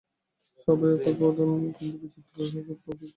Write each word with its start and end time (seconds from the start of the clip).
সবই 0.63 0.89
এক 0.95 1.05
উপাদান, 1.11 1.49
কিন্তু 1.75 1.95
বিচিত্ররূপে 2.01 2.59
অভিব্যক্ত। 2.63 3.01